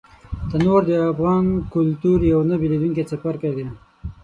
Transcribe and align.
تنور 0.49 0.81
د 0.89 0.91
افغان 1.11 1.45
کلتور 1.73 2.19
یو 2.31 2.39
نه 2.49 2.55
بېلېدونکی 2.61 3.03
څپرکی 3.09 3.51
دی 3.57 3.65